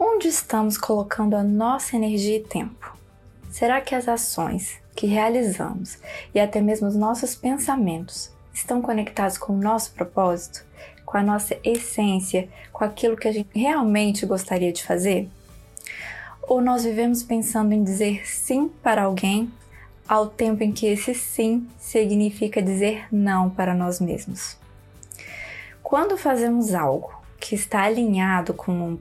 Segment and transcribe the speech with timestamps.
[0.00, 2.96] Onde estamos colocando a nossa energia e tempo?
[3.50, 5.98] Será que as ações que realizamos
[6.32, 10.64] e até mesmo os nossos pensamentos estão conectados com o nosso propósito,
[11.04, 15.28] com a nossa essência, com aquilo que a gente realmente gostaria de fazer?
[16.42, 19.52] Ou nós vivemos pensando em dizer sim para alguém,
[20.06, 24.56] ao tempo em que esse sim significa dizer não para nós mesmos?
[25.82, 28.96] Quando fazemos algo que está alinhado com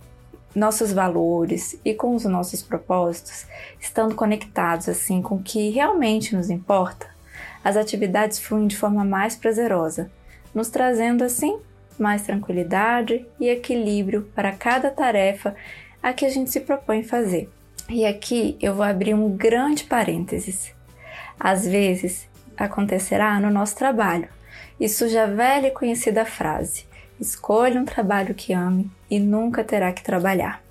[0.57, 3.45] nossos valores e com os nossos propósitos,
[3.79, 7.05] estando conectados assim com o que realmente nos importa,
[7.63, 10.09] as atividades fluem de forma mais prazerosa,
[10.55, 11.59] nos trazendo assim
[11.99, 15.55] mais tranquilidade e equilíbrio para cada tarefa
[16.01, 17.49] a que a gente se propõe fazer.
[17.87, 20.73] E aqui eu vou abrir um grande parênteses.
[21.39, 24.27] Às vezes acontecerá no nosso trabalho.
[24.79, 26.85] Isso já velha e conhecida frase:
[27.20, 30.63] escolha um trabalho que ame e nunca terá que trabalhar.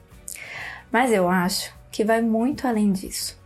[0.90, 3.38] Mas eu acho que vai muito além disso.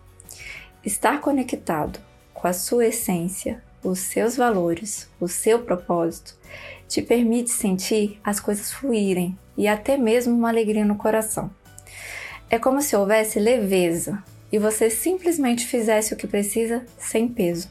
[0.84, 1.98] Estar conectado
[2.32, 6.36] com a sua essência, os seus valores, o seu propósito,
[6.88, 11.50] te permite sentir as coisas fluírem e até mesmo uma alegria no coração.
[12.48, 17.68] É como se houvesse leveza e você simplesmente fizesse o que precisa sem peso.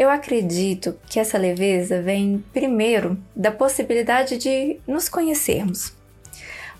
[0.00, 5.92] Eu acredito que essa leveza vem primeiro da possibilidade de nos conhecermos.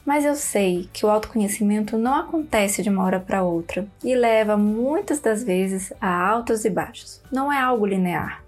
[0.07, 4.57] Mas eu sei que o autoconhecimento não acontece de uma hora para outra e leva
[4.57, 7.21] muitas das vezes a altos e baixos.
[7.31, 8.43] Não é algo linear.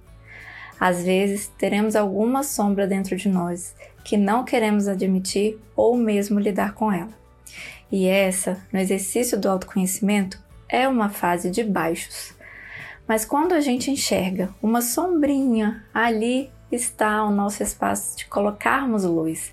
[0.80, 6.72] Às vezes teremos alguma sombra dentro de nós que não queremos admitir ou mesmo lidar
[6.72, 7.12] com ela.
[7.90, 12.32] E essa, no exercício do autoconhecimento, é uma fase de baixos
[13.12, 19.52] mas quando a gente enxerga uma sombrinha, ali está o nosso espaço de colocarmos luz.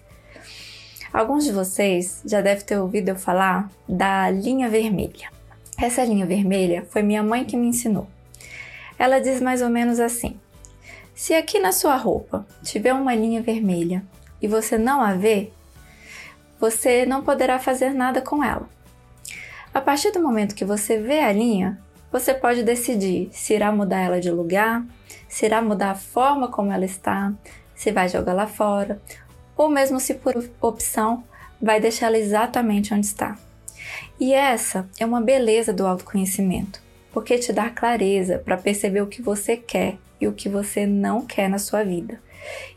[1.11, 5.29] Alguns de vocês já devem ter ouvido eu falar da linha vermelha.
[5.77, 8.07] Essa linha vermelha foi minha mãe que me ensinou.
[8.97, 10.39] Ela diz mais ou menos assim:
[11.13, 14.05] se aqui na sua roupa tiver uma linha vermelha
[14.41, 15.51] e você não a vê,
[16.57, 18.69] você não poderá fazer nada com ela.
[19.73, 21.77] A partir do momento que você vê a linha,
[22.11, 24.83] você pode decidir se irá mudar ela de lugar,
[25.27, 27.33] se irá mudar a forma como ela está,
[27.75, 29.01] se vai jogá-la fora,
[29.55, 31.23] ou mesmo se por opção
[31.61, 33.37] vai deixá-la exatamente onde está.
[34.19, 36.81] E essa é uma beleza do autoconhecimento,
[37.11, 41.25] porque te dá clareza para perceber o que você quer e o que você não
[41.25, 42.21] quer na sua vida,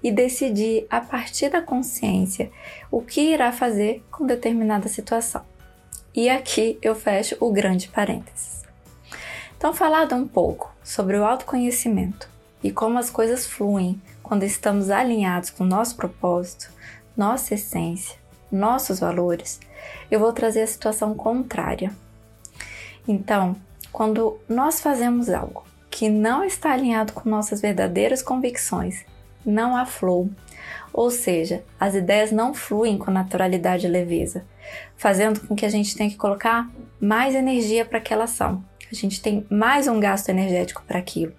[0.03, 2.51] e decidir a partir da consciência
[2.91, 5.43] o que irá fazer com determinada situação.
[6.15, 8.62] E aqui eu fecho o grande parênteses.
[9.63, 12.29] Então, falado um pouco sobre o autoconhecimento
[12.65, 16.69] e como as coisas fluem quando estamos alinhados com nosso propósito,
[17.17, 18.19] nossa essência,
[18.51, 19.61] nossos valores,
[20.11, 21.93] eu vou trazer a situação contrária.
[23.07, 23.55] Então,
[23.93, 29.05] quando nós fazemos algo que não está alinhado com nossas verdadeiras convicções,
[29.47, 30.29] não há flow,
[30.93, 34.45] ou seja, as ideias não fluem com naturalidade e leveza,
[34.97, 36.69] fazendo com que a gente tenha que colocar
[37.01, 41.33] mais energia para aquela ação a gente tem mais um gasto energético para aquilo.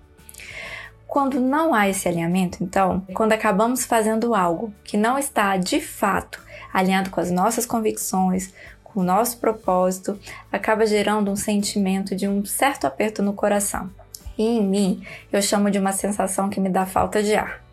[1.08, 6.42] Quando não há esse alinhamento, então, quando acabamos fazendo algo que não está de fato
[6.74, 8.52] alinhado com as nossas convicções,
[8.84, 10.20] com o nosso propósito,
[10.52, 13.92] acaba gerando um sentimento de um certo aperto no coração.
[14.36, 17.64] E em mim, eu chamo de uma sensação que me dá falta de ar.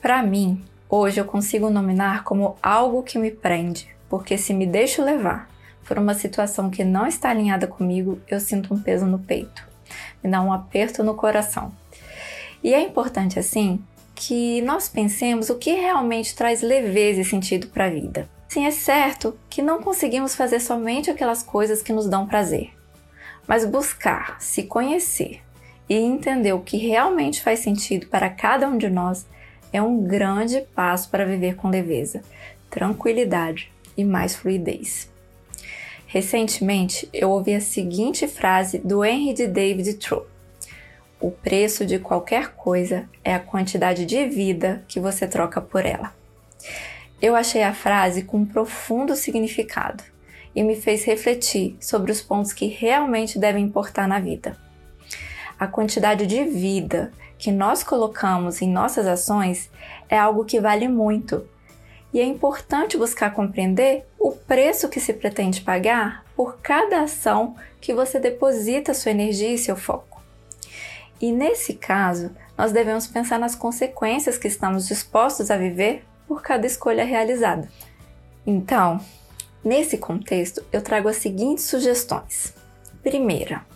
[0.00, 5.04] Para mim, hoje eu consigo nominar como algo que me prende, porque se me deixo
[5.04, 5.53] levar
[5.84, 9.66] por uma situação que não está alinhada comigo, eu sinto um peso no peito,
[10.22, 11.72] me dá um aperto no coração.
[12.62, 13.82] E é importante assim
[14.14, 18.28] que nós pensemos o que realmente traz leveza e sentido para a vida.
[18.48, 22.70] Sim, é certo que não conseguimos fazer somente aquelas coisas que nos dão prazer,
[23.46, 25.42] mas buscar se conhecer
[25.88, 29.26] e entender o que realmente faz sentido para cada um de nós
[29.72, 32.22] é um grande passo para viver com leveza,
[32.70, 35.12] tranquilidade e mais fluidez.
[36.14, 40.28] Recentemente, eu ouvi a seguinte frase do Henry de David Thoreau:
[41.20, 46.14] O preço de qualquer coisa é a quantidade de vida que você troca por ela.
[47.20, 50.04] Eu achei a frase com um profundo significado
[50.54, 54.56] e me fez refletir sobre os pontos que realmente devem importar na vida.
[55.58, 59.68] A quantidade de vida que nós colocamos em nossas ações
[60.08, 61.44] é algo que vale muito.
[62.14, 67.92] E é importante buscar compreender o preço que se pretende pagar por cada ação que
[67.92, 70.22] você deposita sua energia e seu foco.
[71.20, 76.68] E nesse caso, nós devemos pensar nas consequências que estamos dispostos a viver por cada
[76.68, 77.68] escolha realizada.
[78.46, 79.00] Então,
[79.64, 82.54] nesse contexto, eu trago as seguintes sugestões.
[83.02, 83.66] Primeira,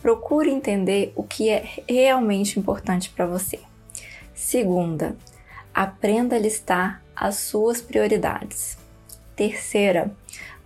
[0.00, 3.60] procure entender o que é realmente importante para você.
[4.34, 5.14] Segunda,
[5.74, 8.76] aprenda a listar as suas prioridades.
[9.34, 10.14] Terceira,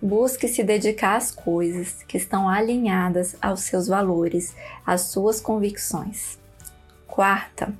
[0.01, 4.55] busque se dedicar às coisas que estão alinhadas aos seus valores,
[4.85, 6.37] às suas convicções.
[7.07, 7.73] Quarta,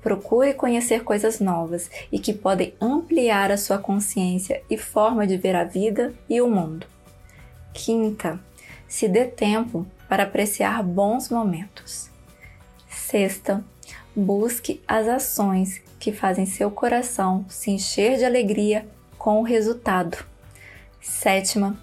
[0.00, 5.54] procure conhecer coisas novas e que podem ampliar a sua consciência e forma de ver
[5.54, 6.86] a vida e o mundo.
[7.72, 8.40] Quinta,
[8.88, 12.10] se dê tempo para apreciar bons momentos.
[12.90, 13.64] Sexta,
[14.14, 18.86] busque as ações que fazem seu coração se encher de alegria
[19.18, 20.18] com o resultado.
[21.00, 21.78] Sétima,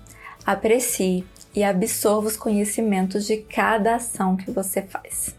[0.45, 5.35] aprecie e absorva os conhecimentos de cada ação que você faz.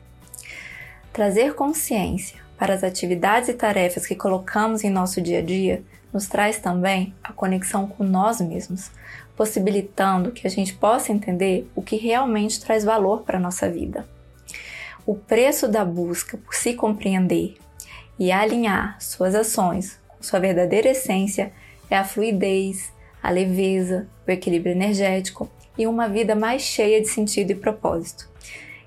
[1.13, 5.83] Trazer consciência para as atividades e tarefas que colocamos em nosso dia a dia
[6.13, 8.91] nos traz também a conexão com nós mesmos,
[9.37, 14.07] possibilitando que a gente possa entender o que realmente traz valor para a nossa vida.
[15.11, 17.57] O preço da busca por se compreender
[18.17, 21.53] e alinhar suas ações com sua verdadeira essência
[21.91, 27.51] é a fluidez, a leveza, o equilíbrio energético e uma vida mais cheia de sentido
[27.51, 28.29] e propósito.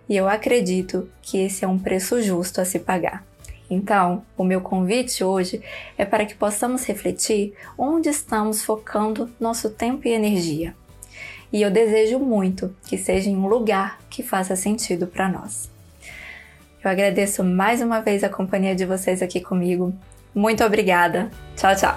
[0.08, 3.28] E eu acredito que esse é um preço justo a se pagar.
[3.70, 5.62] Então, o meu convite hoje
[5.98, 10.74] é para que possamos refletir onde estamos focando nosso tempo e energia.
[11.52, 15.73] E eu desejo muito que seja em um lugar que faça sentido para nós.
[16.83, 19.94] Eu agradeço mais uma vez a companhia de vocês aqui comigo.
[20.35, 21.30] Muito obrigada.
[21.56, 21.95] Tchau, tchau.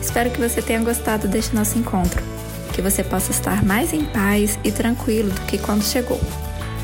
[0.00, 2.22] Espero que você tenha gostado deste nosso encontro,
[2.72, 6.20] que você possa estar mais em paz e tranquilo do que quando chegou.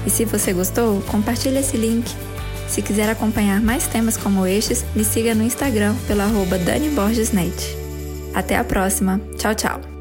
[0.06, 2.10] E se você gostou, compartilhe esse link.
[2.68, 6.56] Se quiser acompanhar mais temas como estes, me siga no Instagram pelo arroba.
[8.34, 9.20] Até a próxima.
[9.38, 9.93] Tchau, tchau.